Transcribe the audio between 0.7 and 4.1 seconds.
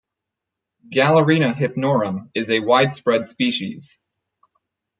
"Galerina hypnorum" is a widespread species.